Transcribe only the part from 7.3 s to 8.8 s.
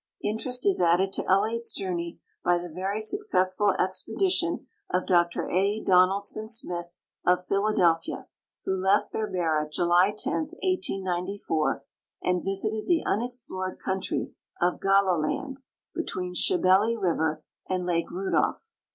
Pliiladelpliia, who